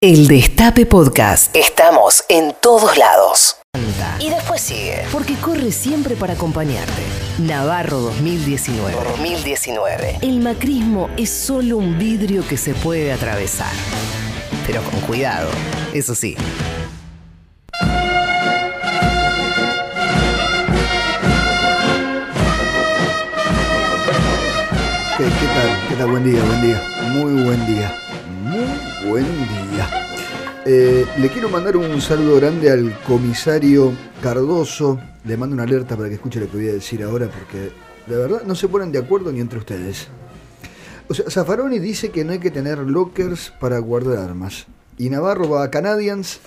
El 0.00 0.28
Destape 0.28 0.86
Podcast. 0.86 1.56
Estamos 1.56 2.22
en 2.28 2.54
todos 2.62 2.96
lados. 2.96 3.56
Y 4.20 4.30
después 4.30 4.60
sigue, 4.60 5.02
porque 5.10 5.34
corre 5.34 5.72
siempre 5.72 6.14
para 6.14 6.34
acompañarte. 6.34 7.02
Navarro 7.40 7.98
2019. 7.98 8.94
2019. 8.94 10.18
El 10.22 10.38
macrismo 10.38 11.10
es 11.16 11.30
solo 11.30 11.78
un 11.78 11.98
vidrio 11.98 12.46
que 12.46 12.56
se 12.56 12.74
puede 12.74 13.12
atravesar. 13.12 13.72
Pero 14.68 14.84
con 14.84 15.00
cuidado, 15.00 15.50
eso 15.92 16.14
sí. 16.14 16.36
¿Qué, 25.16 25.24
qué 25.24 25.46
tal? 25.48 25.88
¿Qué 25.88 25.94
tal? 25.96 26.06
Buen 26.08 26.22
día, 26.22 26.44
buen 26.44 26.62
día. 26.62 26.82
Muy 27.10 27.42
buen 27.42 27.66
día. 27.66 28.07
Buen 29.06 29.24
día. 29.70 29.88
Eh, 30.66 31.06
le 31.18 31.28
quiero 31.30 31.48
mandar 31.48 31.76
un 31.76 32.00
saludo 32.00 32.36
grande 32.36 32.70
al 32.70 32.98
comisario 33.06 33.92
Cardoso. 34.22 34.98
Le 35.24 35.36
mando 35.36 35.54
una 35.54 35.62
alerta 35.64 35.96
para 35.96 36.08
que 36.08 36.16
escuche 36.16 36.40
lo 36.40 36.50
que 36.50 36.56
voy 36.56 36.68
a 36.68 36.72
decir 36.72 37.02
ahora 37.02 37.28
porque 37.28 37.70
de 38.06 38.16
verdad 38.16 38.42
no 38.44 38.54
se 38.54 38.68
ponen 38.68 38.92
de 38.92 38.98
acuerdo 38.98 39.30
ni 39.32 39.40
entre 39.40 39.58
ustedes. 39.58 40.08
O 41.08 41.14
sea, 41.14 41.30
Zaffaroni 41.30 41.78
dice 41.78 42.10
que 42.10 42.24
no 42.24 42.32
hay 42.32 42.38
que 42.38 42.50
tener 42.50 42.78
lockers 42.78 43.52
para 43.60 43.78
guardar 43.78 44.18
armas. 44.18 44.66
Y 44.98 45.08
Navarro 45.10 45.48
va 45.48 45.62
a 45.64 45.70
Canadians, 45.70 46.40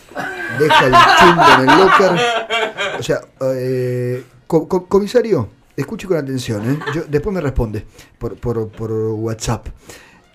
deja 0.59 0.85
el 0.85 0.93
chumbo 1.19 1.43
en 1.55 1.69
el 1.69 1.77
locker. 1.79 2.11
O 2.99 3.03
sea, 3.03 3.21
eh, 3.55 4.23
co- 4.45 4.67
co- 4.67 4.85
comisario, 4.87 5.49
escuche 5.75 6.05
con 6.05 6.17
atención, 6.17 6.69
¿eh? 6.69 6.79
Yo- 6.93 7.03
después 7.07 7.33
me 7.33 7.39
responde 7.41 7.85
por, 8.19 8.35
por- 8.35 8.67
por 8.69 8.91
WhatsApp. 8.91 9.67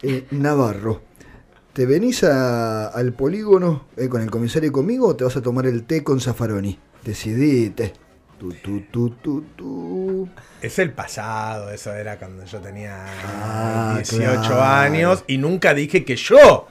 Eh, 0.03 0.27
Navarro, 0.31 1.03
¿te 1.77 1.85
venís 1.85 2.25
a- 2.25 2.87
al 2.89 3.13
polígono 3.13 3.85
eh, 3.99 4.09
con 4.09 4.23
el 4.23 4.31
comisario 4.31 4.71
y 4.71 4.73
conmigo 4.73 5.09
o 5.09 5.15
te 5.17 5.25
vas 5.25 5.37
a 5.37 5.43
tomar 5.43 5.67
el 5.67 5.85
té 5.85 6.03
con 6.03 6.23
Zaffaroni? 6.23 6.79
Decidite. 7.05 7.93
Tu, 8.41 8.51
tu, 8.55 8.81
tu, 8.91 9.11
tu, 9.11 9.43
tu. 9.57 10.29
Es 10.63 10.79
el 10.79 10.93
pasado, 10.93 11.71
eso 11.71 11.93
era 11.93 12.19
cuando 12.19 12.45
yo 12.47 12.59
tenía 12.61 13.05
Ah, 13.45 13.95
18 13.97 14.41
claro. 14.41 14.63
años 14.63 15.25
y 15.27 15.37
nunca 15.37 15.75
dije 15.75 16.03
que 16.05 16.17
yo. 16.17 16.67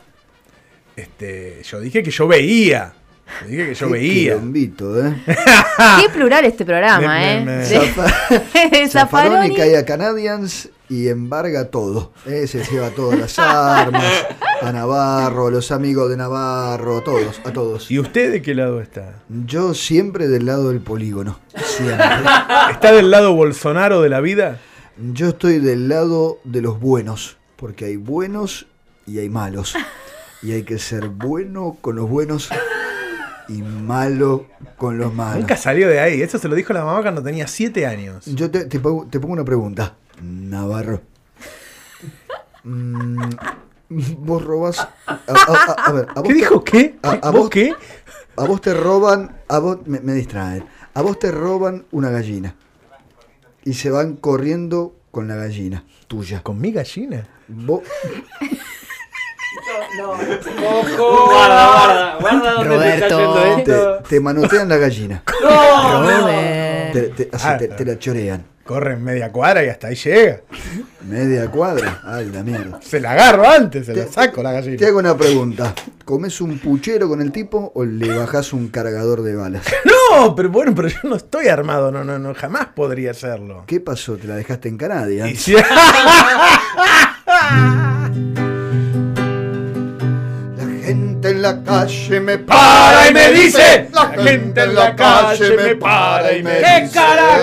Este, 0.95 1.61
yo 1.63 1.79
dije 1.79 2.01
que 2.03 2.11
yo 2.11 2.27
veía. 2.27 2.93
Yo 3.41 3.47
dije 3.47 3.65
que 3.69 3.73
yo 3.75 3.87
Qué 3.87 3.93
veía. 3.93 4.33
quilombito, 4.33 5.05
¿eh? 5.07 5.15
Qué 6.01 6.09
plural 6.13 6.45
este 6.45 6.63
programa, 6.65 7.07
Me- 7.07 7.37
¿eh? 7.37 7.39
me- 7.41 7.55
me- 7.57 7.63
De- 7.63 7.65
Zaffaroni 7.79 8.89
Zaffaroni. 8.89 9.55
cae 9.55 9.77
a 9.77 9.85
Canadians 9.85 10.69
y 10.87 11.07
embarga 11.07 11.65
todo. 11.71 12.13
Eh, 12.27 12.45
se 12.45 12.63
lleva 12.63 12.91
todas 12.91 13.17
las 13.19 13.39
armas, 13.39 14.03
a 14.65 14.71
Navarro, 14.71 15.47
a 15.47 15.51
los 15.51 15.71
amigos 15.71 16.09
de 16.09 16.17
Navarro, 16.17 16.97
a 16.97 17.03
todos, 17.03 17.39
a 17.45 17.53
todos. 17.53 17.91
¿Y 17.91 17.99
usted 17.99 18.31
de 18.31 18.41
qué 18.41 18.55
lado 18.55 18.81
está? 18.81 19.21
Yo 19.29 19.75
siempre 19.75 20.27
del 20.27 20.47
lado 20.47 20.69
del 20.69 20.81
polígono. 20.81 21.39
Siempre. 21.55 22.03
¿Está 22.71 22.91
del 22.91 23.11
lado 23.11 23.35
Bolsonaro 23.35 24.01
de 24.01 24.09
la 24.09 24.21
vida? 24.21 24.59
Yo 25.13 25.29
estoy 25.29 25.59
del 25.59 25.87
lado 25.87 26.39
de 26.45 26.63
los 26.63 26.79
buenos, 26.79 27.37
porque 27.57 27.85
hay 27.85 27.97
buenos 27.97 28.65
y 29.05 29.19
hay 29.19 29.29
malos. 29.29 29.75
Y 30.41 30.53
hay 30.53 30.63
que 30.63 30.79
ser 30.79 31.09
bueno 31.09 31.77
con 31.81 31.95
los 31.95 32.09
buenos 32.09 32.49
y 33.47 33.61
malo 33.61 34.47
con 34.77 34.97
los 34.97 35.13
malos. 35.13 35.41
Nunca 35.41 35.57
salió 35.57 35.87
de 35.87 35.99
ahí. 35.99 36.23
Eso 36.23 36.39
se 36.39 36.47
lo 36.47 36.55
dijo 36.55 36.73
la 36.73 36.83
mamá 36.83 37.03
cuando 37.03 37.21
tenía 37.21 37.45
7 37.45 37.85
años. 37.85 38.25
Yo 38.25 38.49
te, 38.49 38.65
te 38.65 38.79
pongo, 38.79 39.05
te 39.05 39.19
pongo 39.19 39.33
una 39.33 39.45
pregunta, 39.45 39.95
Navarro. 40.23 41.01
Mm, 42.63 43.29
vos 43.89 44.43
robas. 44.43 44.79
A, 44.79 44.87
a- 45.07 45.19
a- 45.27 45.73
a 45.87 45.91
ver, 45.91 46.07
a 46.09 46.13
vos 46.15 46.23
¿Qué 46.23 46.29
te- 46.29 46.33
dijo? 46.35 46.63
¿Qué? 46.63 46.95
a- 47.03 47.11
a 47.11 47.31
¿Vos 47.31 47.41
vos- 47.41 47.49
qué? 47.49 47.73
A 48.37 48.43
vos 48.45 48.59
te 48.61 48.73
roban. 48.73 49.37
A 49.47 49.59
vos, 49.59 49.79
me, 49.85 49.99
me 49.99 50.13
distraen. 50.13 50.65
A 50.93 51.01
vos 51.01 51.19
te 51.19 51.31
roban 51.31 51.85
una 51.91 52.09
gallina. 52.09 52.55
Y 53.63 53.73
se 53.73 53.89
van 53.89 54.15
corriendo 54.15 54.95
con 55.11 55.27
la 55.27 55.35
gallina 55.35 55.85
tuya. 56.07 56.41
¿Con 56.43 56.59
mi 56.59 56.71
gallina? 56.71 57.27
Vos, 57.47 57.81
Guarda, 60.97 62.17
guarda, 62.17 62.17
guarda 62.19 62.53
dónde 62.53 62.77
te 62.79 62.93
está 62.95 63.07
Roberto. 63.17 63.19
yendo 63.19 63.63
te, 63.63 63.71
esto. 63.71 64.03
te 64.09 64.19
manotean 64.19 64.69
la 64.69 64.77
gallina. 64.77 65.23
Robert. 65.41 66.93
Te, 66.93 67.01
te- 67.09 67.29
así 67.35 67.47
Ah, 67.47 67.57
te- 67.57 67.67
te 67.69 67.85
la 67.85 67.97
chorean. 67.99 68.45
Corre 68.65 68.93
en 68.93 69.03
media 69.03 69.31
cuadra 69.31 69.63
y 69.63 69.69
hasta 69.69 69.87
ahí 69.87 69.95
llega. 69.95 70.41
Media 71.07 71.49
cuadra. 71.51 72.01
Ay, 72.03 72.31
la 72.33 72.43
mierda. 72.43 72.79
Se 72.81 72.99
la 72.99 73.11
agarro 73.11 73.47
antes, 73.47 73.85
se 73.85 73.93
la 73.95 74.05
Te- 74.05 74.11
saco 74.11 74.41
la 74.41 74.49
Te 74.49 74.55
gallina. 74.55 74.87
hago 74.87 74.97
una 74.99 75.15
pregunta. 75.15 75.75
¿Comes 76.03 76.41
un 76.41 76.57
puchero 76.57 77.07
con 77.07 77.21
el 77.21 77.31
tipo 77.31 77.71
o 77.75 77.85
le 77.85 78.17
bajás 78.17 78.53
un 78.53 78.69
cargador 78.69 79.21
de 79.21 79.35
balas? 79.35 79.63
No, 80.15 80.33
pero 80.35 80.49
bueno, 80.49 80.73
pero 80.73 80.87
yo 80.87 80.99
no 81.03 81.15
estoy 81.15 81.47
armado, 81.47 81.91
no, 81.91 82.03
no, 82.05 82.17
no, 82.19 82.33
jamás 82.35 82.67
podría 82.67 83.11
hacerlo. 83.11 83.63
¿Qué 83.67 83.81
pasó? 83.81 84.15
¿Te 84.17 84.27
la 84.27 84.35
dejaste 84.35 84.69
en 84.69 84.77
Canadá? 84.77 85.27
Y 85.27 85.35
si- 85.35 85.55
gente 91.25 91.29
en 91.29 91.41
la 91.41 91.63
calle 91.63 92.19
me 92.19 92.37
para 92.37 93.09
y 93.09 93.13
me 93.13 93.31
dice, 93.31 93.89
La 93.91 94.07
gente 94.09 94.61
en 94.61 94.75
la 94.75 94.95
calle 94.95 95.57
me 95.57 95.75
para 95.75 96.33
y 96.33 96.43
me 96.43 96.51
¿Qué 96.59 96.81
dice. 96.81 96.93
carajo? 96.93 97.41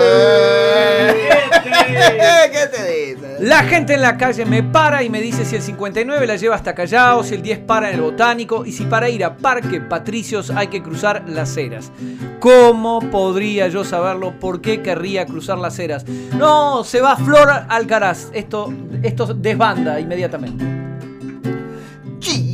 ¿Qué 2.51 2.67
te 2.71 2.91
dice? 2.91 3.37
La 3.39 3.63
gente 3.63 3.95
en 3.95 4.01
la 4.01 4.17
calle 4.17 4.45
me 4.45 4.63
para 4.63 5.03
y 5.03 5.09
me 5.09 5.19
dice 5.19 5.43
si 5.43 5.57
el 5.57 5.61
59 5.61 6.27
la 6.27 6.37
lleva 6.37 6.55
hasta 6.55 6.73
Callao, 6.73 7.23
si 7.23 7.35
el 7.35 7.41
10 7.41 7.59
para 7.59 7.89
en 7.89 7.95
el 7.95 8.01
Botánico 8.01 8.65
y 8.65 8.71
si 8.71 8.85
para 8.85 9.09
ir 9.09 9.25
a 9.25 9.35
Parque 9.35 9.81
Patricios 9.81 10.49
hay 10.49 10.67
que 10.67 10.81
cruzar 10.81 11.23
las 11.27 11.57
Heras. 11.57 11.91
¿Cómo 12.39 13.01
podría 13.11 13.67
yo 13.67 13.83
saberlo? 13.83 14.39
¿Por 14.39 14.61
qué 14.61 14.81
querría 14.81 15.25
cruzar 15.25 15.57
las 15.57 15.77
Heras? 15.77 16.05
No, 16.37 16.85
se 16.85 17.01
va 17.01 17.17
Flor 17.17 17.49
Alcaraz. 17.67 18.29
Esto, 18.33 18.71
esto 19.01 19.33
desbanda 19.33 19.99
inmediatamente. 19.99 20.72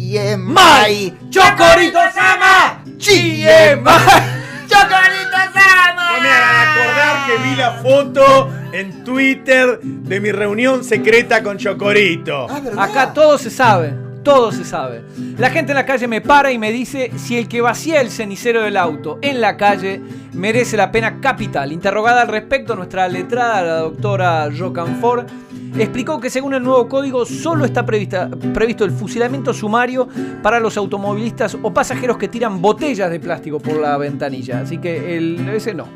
GMI. 0.09 1.29
¡Chocorito 1.29 1.99
Sama! 2.13 2.83
GMI. 2.97 3.83
No 4.69 6.21
me 6.21 6.29
hagan 6.29 6.67
acordar 6.67 7.27
que 7.27 7.37
vi 7.43 7.55
la 7.55 7.71
foto 7.81 8.49
en 8.71 9.03
Twitter 9.03 9.79
de 9.81 10.19
mi 10.19 10.31
reunión 10.31 10.83
secreta 10.83 11.43
con 11.43 11.57
Chocorito. 11.57 12.47
Acá 12.77 13.13
todo 13.13 13.37
se 13.37 13.49
sabe, 13.49 13.93
todo 14.23 14.51
se 14.51 14.63
sabe. 14.65 15.03
La 15.37 15.49
gente 15.49 15.71
en 15.71 15.75
la 15.77 15.85
calle 15.85 16.07
me 16.07 16.21
para 16.21 16.51
y 16.51 16.57
me 16.57 16.71
dice 16.71 17.11
si 17.17 17.37
el 17.37 17.47
que 17.47 17.61
vacía 17.61 18.01
el 18.01 18.09
cenicero 18.11 18.61
del 18.61 18.77
auto 18.77 19.17
en 19.21 19.41
la 19.41 19.57
calle 19.57 20.01
merece 20.33 20.77
la 20.77 20.91
pena 20.91 21.19
capital. 21.21 21.71
Interrogada 21.71 22.21
al 22.21 22.27
respecto, 22.27 22.75
nuestra 22.75 23.07
letrada, 23.07 23.61
la 23.61 23.75
doctora 23.77 24.49
Rocanfort, 24.49 25.29
explicó 25.77 26.19
que 26.19 26.29
según 26.29 26.53
el 26.53 26.63
nuevo 26.63 26.87
código 26.87 27.25
solo 27.25 27.65
está 27.65 27.85
prevista- 27.85 28.29
previsto 28.53 28.83
el 28.85 28.91
fusilamiento 28.91 29.53
sumario 29.53 30.07
para 30.43 30.59
los 30.59 30.77
automovilistas 30.77 31.57
o 31.61 31.73
pasajeros 31.73 32.17
que 32.17 32.27
tiran 32.27 32.61
botellas 32.61 33.09
de 33.09 33.19
plástico 33.19 33.59
por 33.59 33.75
la 33.79 33.97
ventanilla. 33.97 34.61
Así 34.61 34.77
que 34.79 35.17
el, 35.17 35.47
ese 35.49 35.73
no. 35.73 35.87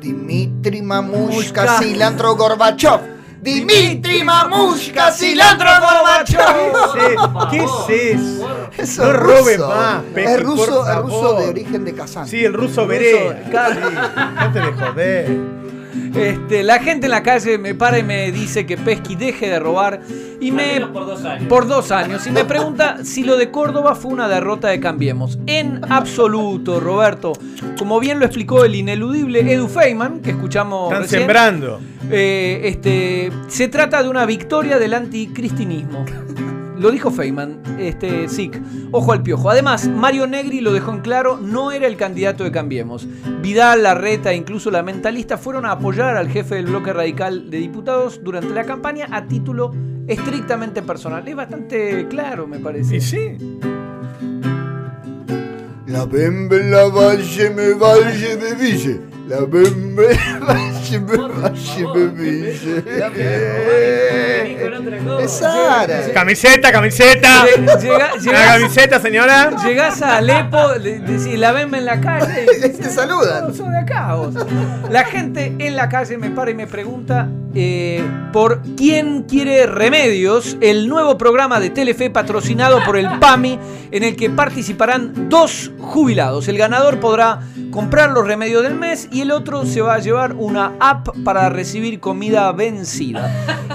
Dimitri 0.00 0.82
Mamushka, 0.82 1.62
Mushka. 1.62 1.78
cilantro 1.78 2.34
Gorbachev. 2.36 3.17
Dimitri 3.40 4.24
Mamushka, 4.24 5.10
cilantro 5.12 5.68
Gorbachev. 5.80 7.50
¿Qué 7.50 7.56
es 7.58 8.16
eso? 8.16 8.48
Eso 8.76 9.02
No 9.04 9.10
es 9.10 9.16
robe 9.16 9.56
ruso. 9.56 9.68
más, 9.68 10.02
Pepe, 10.14 10.24
Es 10.34 10.42
ruso, 10.42 10.88
es 10.90 10.96
ruso 10.96 11.34
de 11.40 11.48
origen 11.48 11.84
de 11.84 11.94
Kazán. 11.94 12.26
Sí, 12.26 12.44
el 12.44 12.52
ruso 12.52 12.86
veré. 12.86 13.42
claro. 13.50 13.80
No 14.34 14.52
te 14.52 14.60
de 14.60 14.72
joder. 14.72 15.38
Este, 16.18 16.62
la 16.62 16.78
gente 16.80 17.06
en 17.06 17.10
la 17.12 17.22
calle 17.22 17.58
me 17.58 17.74
para 17.74 17.98
y 17.98 18.02
me 18.02 18.30
dice 18.32 18.66
que 18.66 18.76
Pesky 18.76 19.14
deje 19.14 19.48
de 19.48 19.58
robar 19.58 20.00
y 20.40 20.52
me 20.52 20.80
por 20.86 21.06
dos 21.06 21.24
años. 21.24 21.48
por 21.48 21.66
dos 21.66 21.90
años 21.90 22.26
y 22.26 22.30
me 22.30 22.44
pregunta 22.44 22.98
si 23.04 23.24
lo 23.24 23.36
de 23.36 23.50
Córdoba 23.50 23.94
fue 23.94 24.12
una 24.12 24.28
derrota 24.28 24.68
de 24.68 24.80
Cambiemos. 24.80 25.38
En 25.46 25.80
absoluto, 25.90 26.80
Roberto. 26.80 27.32
Como 27.78 28.00
bien 28.00 28.18
lo 28.18 28.24
explicó 28.26 28.64
el 28.64 28.74
ineludible 28.74 29.40
Edu 29.52 29.68
Feynman, 29.68 30.20
que 30.20 30.30
escuchamos 30.30 30.90
Están 30.90 31.02
recién, 31.02 31.20
sembrando. 31.22 31.80
eh, 32.10 32.60
este, 32.64 33.30
se 33.48 33.68
trata 33.68 34.02
de 34.02 34.08
una 34.08 34.26
victoria 34.26 34.78
del 34.78 34.94
anticristinismo. 34.94 36.04
Lo 36.78 36.90
dijo 36.90 37.10
Feynman, 37.10 37.60
este 37.78 38.28
SIC. 38.28 38.60
Ojo 38.92 39.12
al 39.12 39.22
piojo. 39.22 39.50
Además, 39.50 39.88
Mario 39.88 40.26
Negri 40.26 40.60
lo 40.60 40.72
dejó 40.72 40.92
en 40.92 41.00
claro, 41.00 41.38
no 41.38 41.72
era 41.72 41.86
el 41.86 41.96
candidato 41.96 42.44
de 42.44 42.52
Cambiemos. 42.52 43.06
Vidal, 43.42 43.82
Larreta 43.82 44.32
e 44.32 44.36
incluso 44.36 44.70
la 44.70 44.82
mentalista 44.82 45.38
fueron 45.38 45.66
a 45.66 45.72
apoyar 45.72 46.16
al 46.16 46.28
jefe 46.28 46.54
del 46.54 46.66
bloque 46.66 46.92
radical 46.92 47.50
de 47.50 47.58
diputados 47.58 48.20
durante 48.22 48.54
la 48.54 48.64
campaña 48.64 49.08
a 49.10 49.26
título 49.26 49.74
estrictamente 50.06 50.82
personal. 50.82 51.26
Es 51.26 51.36
bastante 51.36 52.06
claro, 52.08 52.46
me 52.46 52.58
parece. 52.58 52.96
Y 52.96 53.00
sí. 53.00 53.36
La 55.86 56.04
bembe 56.04 56.62
la 56.64 56.86
valle 56.88 57.50
me 57.50 57.72
valle 57.74 58.36
me 58.36 58.54
ville. 58.54 59.00
La 59.26 59.40
bembe 59.40 60.14
la 60.40 60.46
valle 60.46 60.77
Me 60.90 62.22
dice. 62.24 62.84
Es 65.20 65.32
Sara. 65.32 66.00
Camiseta, 66.14 66.72
camiseta. 66.72 67.44
Llega- 67.80 68.12
Una 68.14 68.16
llegás, 68.22 68.46
camiseta, 68.58 69.00
señora. 69.00 69.50
llegás 69.64 70.02
a 70.02 70.16
Alepo, 70.18 70.58
le 70.80 70.98
decís, 71.00 71.38
la 71.38 71.52
venme 71.52 71.78
en 71.78 71.84
la 71.84 72.00
calle. 72.00 72.46
y- 72.64 72.68
Te 72.78 72.90
saludan. 72.90 73.52
No, 73.56 73.70
de 73.70 73.78
acá 73.78 74.14
vos. 74.14 74.34
La 74.90 75.04
gente 75.04 75.54
en 75.58 75.76
la 75.76 75.88
calle 75.88 76.16
me 76.18 76.30
para 76.30 76.50
y 76.50 76.54
me 76.54 76.66
pregunta 76.66 77.28
eh, 77.54 78.02
por 78.32 78.60
quién 78.76 79.24
quiere 79.24 79.66
remedios, 79.66 80.56
el 80.60 80.88
nuevo 80.88 81.18
programa 81.18 81.58
de 81.60 81.70
Telefe 81.70 82.10
patrocinado 82.10 82.82
por 82.84 82.96
el 82.96 83.08
PAMI, 83.18 83.58
en 83.90 84.04
el 84.04 84.16
que 84.16 84.30
participarán 84.30 85.28
dos 85.28 85.72
jubilados. 85.78 86.46
El 86.48 86.58
ganador 86.58 87.00
podrá 87.00 87.40
comprar 87.70 88.10
los 88.10 88.26
remedios 88.26 88.62
del 88.62 88.74
mes 88.74 89.08
y 89.10 89.22
el 89.22 89.30
otro 89.30 89.64
se 89.66 89.80
va 89.80 89.94
a 89.94 89.98
llevar 89.98 90.34
una 90.34 90.72
app 90.80 91.08
para 91.24 91.48
recibir 91.48 92.00
comida 92.00 92.50
vencida. 92.52 93.30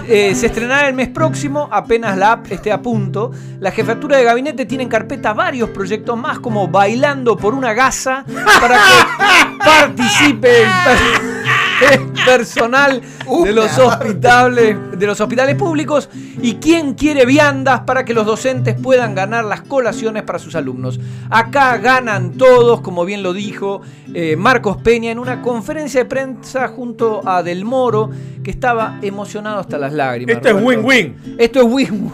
Eh, 0.08 0.36
se 0.36 0.48
estrenará 0.48 0.88
el 0.88 0.94
mes 0.94 1.10
próximo, 1.10 1.70
apenas 1.72 2.18
la 2.18 2.34
app 2.34 2.52
esté 2.52 2.72
a 2.72 2.82
punto. 2.82 3.32
La 3.60 3.72
jefatura 3.72 4.18
de 4.18 4.24
gabinete 4.24 4.66
tiene 4.66 4.84
en 4.84 4.90
carpeta 4.90 5.34
varios 5.34 5.70
proyectos 5.70 6.18
más, 6.18 6.40
como 6.40 6.68
Bailando 6.68 7.38
por 7.38 7.54
una 7.54 7.74
gasa, 7.74 8.26
para 8.60 8.76
que 8.76 9.58
participe 9.64 10.50
el, 12.24 12.26
per- 12.26 12.42
el 12.42 12.48
personal 12.48 13.02
de 13.44 13.52
los 13.52 13.78
hospitales, 13.78 14.78
de 14.98 15.08
los 15.08 15.20
hospitales 15.20 15.56
públicos 15.56 16.10
y 16.42 16.56
quién 16.56 16.94
quiere 16.94 17.26
viandas 17.26 17.82
para 17.82 18.06
que 18.06 18.14
los 18.14 18.26
docentes 18.26 18.76
puedan 18.82 19.16
ganar 19.16 19.46
las 19.46 19.62
colaciones 19.62 20.24
para 20.24 20.40
sus 20.40 20.56
alumnos. 20.56 21.00
Acá 21.30 21.78
ganan 21.78 22.32
todos, 22.32 22.82
como 22.82 23.06
bien 23.06 23.24
lo 23.24 23.34
dijo 23.34 23.82
eh, 24.14 24.36
Marcos 24.36 24.78
Peña 24.78 25.12
en 25.12 25.20
una 25.20 25.42
conferencia 25.42 26.02
de 26.04 26.06
prensa 26.06 26.68
junto 26.68 27.22
a 27.28 27.44
Del 27.44 27.66
Moro, 27.66 28.10
que 28.44 28.52
estaba 28.52 29.00
emocionado 29.02 29.60
hasta 29.60 29.78
las 29.78 29.94
lágrimas. 29.94 30.36
Esto 30.36 30.50
es 30.50 30.64
win-win. 30.64 31.36
Esto 31.38 31.60
es 31.60 31.66
win-win. 31.66 32.12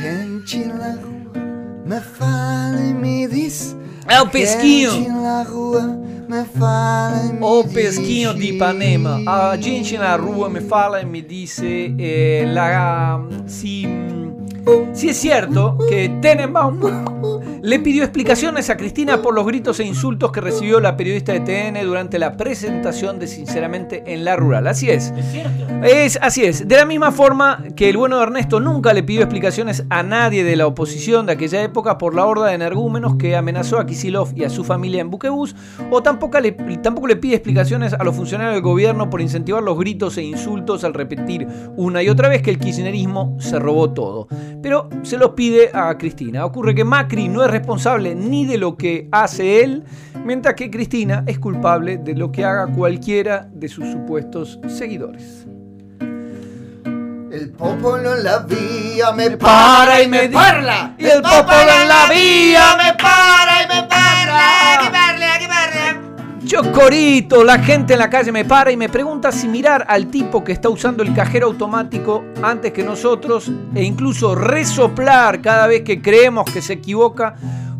Gente 0.00 0.56
en 0.62 0.78
la 0.78 0.94
rua 0.94 1.42
me 1.84 2.00
fala 2.00 2.80
e 2.80 2.94
me 2.94 3.28
diz. 3.28 3.76
É 4.08 4.20
o 4.20 4.26
pesquinho. 6.28 6.56
Gente 6.66 6.78
na 6.78 6.96
rua 6.96 7.28
me 7.28 7.30
fala 7.30 7.30
e 7.30 7.32
me 7.32 7.40
O 7.44 7.62
diz. 7.62 7.72
pesquinho 7.72 8.34
de 8.34 8.46
Ipanema. 8.52 9.20
A 9.26 9.56
gente 9.56 9.96
na 9.98 10.16
rua 10.16 10.48
me 10.48 10.60
fala 10.60 11.00
y 11.00 11.06
me 11.06 11.22
dice 11.22 11.94
eh, 11.98 12.44
la, 12.48 13.20
si, 13.46 13.86
si 14.92 15.08
es 15.08 15.16
cierto 15.16 15.78
que 15.88 16.08
Tenenbaum 16.20 16.78
le 17.66 17.80
pidió 17.80 18.04
explicaciones 18.04 18.70
a 18.70 18.76
Cristina 18.76 19.22
por 19.22 19.34
los 19.34 19.44
gritos 19.44 19.80
e 19.80 19.84
insultos 19.84 20.30
que 20.30 20.40
recibió 20.40 20.78
la 20.78 20.96
periodista 20.96 21.32
de 21.32 21.40
TN 21.40 21.84
durante 21.84 22.16
la 22.16 22.36
presentación 22.36 23.18
de 23.18 23.26
Sinceramente 23.26 24.04
en 24.06 24.24
la 24.24 24.36
Rural. 24.36 24.68
Así 24.68 24.88
es. 24.88 25.12
Es 25.82 26.16
así 26.22 26.44
es. 26.44 26.68
De 26.68 26.76
la 26.76 26.86
misma 26.86 27.10
forma 27.10 27.64
que 27.74 27.90
el 27.90 27.96
bueno 27.96 28.18
de 28.18 28.22
Ernesto 28.22 28.60
nunca 28.60 28.94
le 28.94 29.02
pidió 29.02 29.22
explicaciones 29.22 29.84
a 29.90 30.04
nadie 30.04 30.44
de 30.44 30.54
la 30.54 30.68
oposición 30.68 31.26
de 31.26 31.32
aquella 31.32 31.60
época 31.60 31.98
por 31.98 32.14
la 32.14 32.24
horda 32.24 32.46
de 32.46 32.54
energúmenos 32.54 33.16
que 33.16 33.34
amenazó 33.34 33.80
a 33.80 33.86
Kisilov 33.86 34.28
y 34.36 34.44
a 34.44 34.48
su 34.48 34.62
familia 34.62 35.00
en 35.00 35.10
Buquebús, 35.10 35.56
o 35.90 36.02
tampoco 36.04 36.38
le, 36.38 36.52
tampoco 36.52 37.08
le 37.08 37.16
pide 37.16 37.34
explicaciones 37.34 37.92
a 37.94 38.04
los 38.04 38.14
funcionarios 38.14 38.54
del 38.54 38.62
gobierno 38.62 39.10
por 39.10 39.20
incentivar 39.20 39.64
los 39.64 39.76
gritos 39.76 40.16
e 40.18 40.22
insultos 40.22 40.84
al 40.84 40.94
repetir 40.94 41.48
una 41.76 42.00
y 42.00 42.08
otra 42.08 42.28
vez 42.28 42.42
que 42.42 42.50
el 42.50 42.60
kirchnerismo 42.60 43.36
se 43.40 43.58
robó 43.58 43.90
todo. 43.90 44.28
Pero 44.62 44.88
se 45.02 45.18
los 45.18 45.30
pide 45.30 45.70
a 45.74 45.98
Cristina. 45.98 46.44
Ocurre 46.44 46.72
que 46.72 46.84
Macri 46.84 47.28
no 47.28 47.44
es 47.44 47.55
responsable 47.58 48.14
ni 48.14 48.46
de 48.46 48.58
lo 48.58 48.76
que 48.76 49.08
hace 49.12 49.62
él, 49.62 49.84
mientras 50.24 50.54
que 50.54 50.70
Cristina 50.70 51.24
es 51.26 51.38
culpable 51.38 51.98
de 51.98 52.14
lo 52.14 52.30
que 52.30 52.44
haga 52.44 52.66
cualquiera 52.66 53.48
de 53.52 53.68
sus 53.68 53.90
supuestos 53.90 54.58
seguidores. 54.68 55.46
El 57.32 57.50
popolo 57.50 58.16
en 58.16 58.24
la 58.24 58.38
vía 58.38 59.12
me 59.12 59.30
para 59.32 60.00
y 60.00 60.08
me 60.08 60.28
parla. 60.28 60.94
Y 60.98 61.04
el 61.04 61.20
popolo 61.20 61.72
en 61.82 61.88
la 61.88 62.08
vía 62.08 62.76
me 62.78 62.94
para 62.94 63.15
Chocorito, 66.76 67.42
la 67.42 67.58
gente 67.60 67.94
en 67.94 68.00
la 68.00 68.10
calle 68.10 68.30
me 68.30 68.44
para 68.44 68.70
y 68.70 68.76
me 68.76 68.90
pregunta 68.90 69.32
si 69.32 69.48
mirar 69.48 69.86
al 69.88 70.08
tipo 70.08 70.44
que 70.44 70.52
está 70.52 70.68
usando 70.68 71.02
el 71.02 71.14
cajero 71.14 71.46
automático 71.46 72.22
antes 72.42 72.70
que 72.70 72.82
nosotros 72.82 73.50
e 73.74 73.82
incluso 73.82 74.34
resoplar 74.34 75.40
cada 75.40 75.68
vez 75.68 75.80
que 75.80 76.02
creemos 76.02 76.44
que 76.52 76.60
se 76.60 76.74
equivoca 76.74 77.34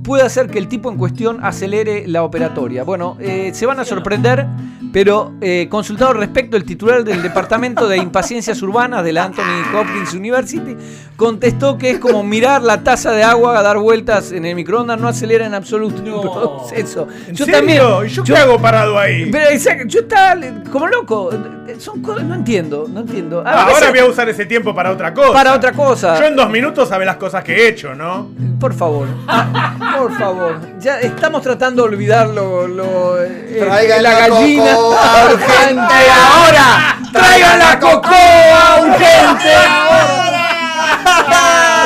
puede 0.06 0.22
hacer 0.22 0.46
que 0.48 0.58
el 0.58 0.68
tipo 0.68 0.88
en 0.88 0.96
cuestión 0.96 1.44
acelere 1.44 2.06
la 2.06 2.22
operatoria. 2.22 2.84
Bueno, 2.84 3.16
eh, 3.20 3.50
se 3.52 3.66
van 3.66 3.80
a 3.80 3.84
sorprender, 3.84 4.46
pero 4.92 5.32
eh, 5.40 5.66
consultado 5.68 6.12
al 6.12 6.18
respecto, 6.18 6.56
el 6.56 6.64
titular 6.64 7.02
del 7.02 7.22
Departamento 7.22 7.88
de 7.88 7.96
Impaciencias 7.96 8.62
Urbanas 8.62 9.02
de 9.02 9.12
la 9.12 9.24
Anthony 9.24 9.64
Hopkins 9.76 10.14
University 10.14 10.76
contestó 11.16 11.76
que 11.76 11.90
es 11.90 11.98
como 11.98 12.22
mirar 12.22 12.62
la 12.62 12.84
taza 12.84 13.10
de 13.10 13.24
agua 13.24 13.58
a 13.58 13.62
dar 13.62 13.78
vueltas 13.78 14.30
en 14.30 14.44
el 14.44 14.54
microondas, 14.54 15.00
no 15.00 15.08
acelera 15.08 15.44
en 15.44 15.54
absoluto 15.54 15.96
el 15.96 16.30
proceso. 16.30 17.08
¿En 17.26 17.36
serio? 17.36 18.04
¿Y 18.04 18.08
yo, 18.10 18.22
qué 18.22 18.36
hago 18.36 18.60
parado 18.60 18.96
ahí? 18.98 19.28
Pero 19.32 19.50
exacto, 19.50 19.86
yo 19.88 20.00
estaba 20.00 20.40
como 20.70 20.86
loco. 20.86 21.30
Son 21.78 22.00
cosas, 22.00 22.24
no 22.24 22.34
entiendo, 22.36 22.86
no 22.88 23.00
entiendo. 23.00 23.40
A 23.44 23.50
Ah, 23.50 23.66
veces- 23.66 23.82
ahora 23.82 23.90
voy 23.90 23.98
a 23.98 24.04
usar 24.06 24.28
ese 24.28 24.46
tiempo 24.46 24.74
para 24.74 24.92
otra 24.92 25.12
cosa. 25.12 25.32
Para 25.32 25.52
otra 25.54 25.72
cosa. 25.72 26.18
Yo 26.18 26.24
en 26.26 26.36
dos 26.36 26.48
minutos 26.48 26.88
sabes 26.88 27.04
las 27.06 27.16
cosas 27.16 27.42
que 27.44 27.54
he 27.54 27.68
hecho, 27.68 27.94
¿no? 27.94 28.28
Por 28.60 28.72
favor, 28.72 29.08
por 29.98 30.18
favor. 30.18 30.60
Ya 30.78 31.00
estamos 31.00 31.42
tratando 31.42 31.82
de 31.82 31.88
olvidar 31.88 32.28
lo, 32.28 32.66
lo, 32.66 33.22
eh, 33.22 33.58
Traigan 33.60 34.02
la 34.02 34.10
la 34.12 34.28
gallina 34.28 34.74
cocoa 34.74 35.24
urgente 35.32 36.10
ahora. 36.10 36.98
Traigan 37.12 37.58
la 37.58 37.78
cocoa 37.78 38.80
urgente 38.82 39.54
ahora. 39.68 40.46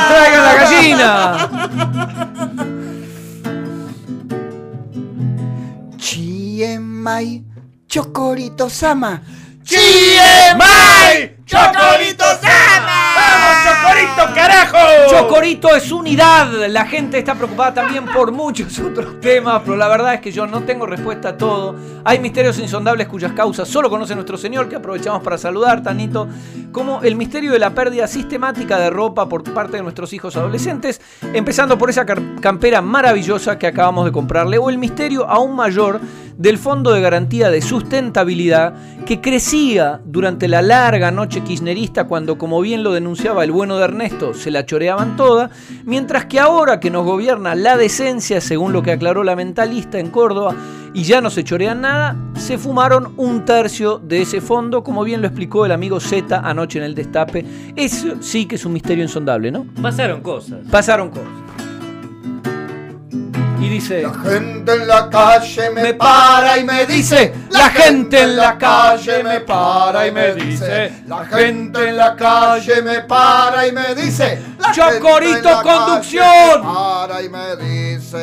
Traigan 0.08 0.44
la 0.44 0.54
gallina. 0.54 1.48
Chiemai, 5.98 7.44
Chocorito 7.86 8.68
Sama. 8.68 9.22
¡Chiemai! 9.64 11.36
¡Chocorito 11.46 12.24
Sama! 12.40 12.49
¡Vamos, 14.30 14.34
Chocorito, 14.34 14.34
carajo! 14.34 15.10
Chocorito 15.10 15.76
es 15.76 15.92
unidad. 15.92 16.66
La 16.68 16.86
gente 16.86 17.18
está 17.18 17.34
preocupada 17.34 17.74
también 17.74 18.06
por 18.06 18.32
muchos 18.32 18.78
otros 18.78 19.20
temas, 19.20 19.62
pero 19.64 19.76
la 19.76 19.88
verdad 19.88 20.14
es 20.14 20.20
que 20.20 20.32
yo 20.32 20.46
no 20.46 20.62
tengo 20.62 20.86
respuesta 20.86 21.30
a 21.30 21.36
todo. 21.36 21.74
Hay 22.04 22.18
misterios 22.18 22.58
insondables 22.58 23.08
cuyas 23.08 23.32
causas 23.32 23.68
solo 23.68 23.90
conoce 23.90 24.14
nuestro 24.14 24.36
Señor, 24.36 24.68
que 24.68 24.76
aprovechamos 24.76 25.22
para 25.22 25.38
saludar, 25.38 25.82
Tanito, 25.82 26.28
como 26.72 27.02
el 27.02 27.16
misterio 27.16 27.52
de 27.52 27.58
la 27.58 27.74
pérdida 27.74 28.06
sistemática 28.06 28.78
de 28.78 28.90
ropa 28.90 29.28
por 29.28 29.42
parte 29.52 29.76
de 29.76 29.82
nuestros 29.82 30.12
hijos 30.12 30.36
adolescentes, 30.36 31.00
empezando 31.32 31.76
por 31.76 31.90
esa 31.90 32.06
campera 32.06 32.80
maravillosa 32.80 33.58
que 33.58 33.66
acabamos 33.66 34.04
de 34.04 34.12
comprarle, 34.12 34.58
o 34.58 34.70
el 34.70 34.78
misterio 34.78 35.28
aún 35.28 35.56
mayor 35.56 36.00
del 36.36 36.56
Fondo 36.56 36.92
de 36.92 37.02
Garantía 37.02 37.50
de 37.50 37.60
Sustentabilidad 37.60 38.74
que 39.04 39.20
crecía 39.20 40.00
durante 40.04 40.48
la 40.48 40.62
larga 40.62 41.10
noche 41.10 41.42
kirchnerista 41.42 42.04
cuando, 42.04 42.38
como 42.38 42.60
bien 42.60 42.82
lo 42.82 42.92
denunciaba 42.92 43.44
el 43.44 43.52
bueno 43.52 43.76
de 43.76 43.84
Ernesto, 43.84 44.19
se 44.34 44.50
la 44.50 44.64
choreaban 44.66 45.16
toda, 45.16 45.50
mientras 45.84 46.26
que 46.26 46.38
ahora 46.38 46.80
que 46.80 46.90
nos 46.90 47.04
gobierna 47.04 47.54
la 47.54 47.76
decencia, 47.76 48.40
según 48.40 48.72
lo 48.72 48.82
que 48.82 48.92
aclaró 48.92 49.24
la 49.24 49.36
mentalista 49.36 49.98
en 49.98 50.10
Córdoba, 50.10 50.54
y 50.92 51.04
ya 51.04 51.20
no 51.20 51.30
se 51.30 51.44
chorean 51.44 51.80
nada, 51.82 52.16
se 52.34 52.58
fumaron 52.58 53.14
un 53.16 53.44
tercio 53.44 53.98
de 53.98 54.22
ese 54.22 54.40
fondo, 54.40 54.82
como 54.82 55.04
bien 55.04 55.20
lo 55.20 55.28
explicó 55.28 55.64
el 55.64 55.72
amigo 55.72 56.00
Z 56.00 56.40
anoche 56.42 56.78
en 56.78 56.84
el 56.84 56.94
Destape. 56.94 57.44
Eso 57.76 58.16
sí 58.20 58.46
que 58.46 58.56
es 58.56 58.64
un 58.64 58.72
misterio 58.72 59.04
insondable, 59.04 59.50
¿no? 59.52 59.66
Pasaron 59.80 60.20
cosas. 60.20 60.60
Pasaron 60.70 61.10
cosas. 61.10 61.49
Dice... 63.70 64.02
La 64.02 64.12
gente 64.12 64.72
en 64.72 64.88
la 64.88 65.08
calle 65.08 65.70
me, 65.70 65.82
me 65.82 65.94
para 65.94 66.58
y 66.58 66.64
me 66.64 66.86
dice. 66.86 67.32
La 67.50 67.70
gente 67.70 68.20
en 68.20 68.36
la 68.36 68.58
calle 68.58 69.22
me 69.22 69.40
para 69.42 70.08
y 70.08 70.10
me 70.10 70.34
dice. 70.34 71.04
La 71.06 71.24
gente 71.24 71.88
en 71.88 71.96
la 71.96 72.16
calle 72.16 72.82
me 72.82 73.02
para 73.02 73.68
y 73.68 73.70
me 73.70 73.94
dice. 73.94 74.40
La 74.58 74.72
Chocorito 74.72 75.62
Conducción. 75.62 76.62
me 76.62 76.66
Para 76.66 77.22
y 77.22 77.28
me 77.28 77.56
dice. 77.64 78.18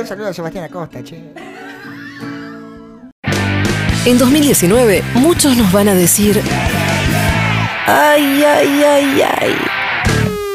Un 0.00 0.06
saludo 0.08 0.30
a 0.30 0.32
Sebastián 0.32 0.64
Acosta, 0.64 1.04
che. 1.04 1.22
En 4.04 4.18
2019, 4.18 5.04
muchos 5.14 5.56
nos 5.56 5.70
van 5.70 5.86
a 5.86 5.94
decir. 5.94 6.42
Ay, 7.86 8.42
ay, 8.42 8.82
ay, 8.82 9.22
ay. 9.22 9.56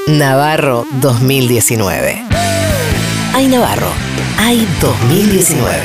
Navarro 0.08 0.86
2019. 1.00 2.34
Ay, 3.34 3.48
Navarro. 3.48 3.88
Ay, 4.38 4.68
2019. 4.80 5.76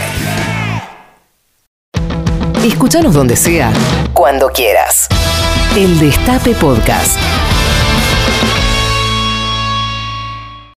Escúchanos 2.64 3.14
donde 3.14 3.36
sea, 3.36 3.72
cuando 4.12 4.48
quieras. 4.50 5.08
El 5.76 5.98
Destape 5.98 6.54
Podcast. 6.54 7.18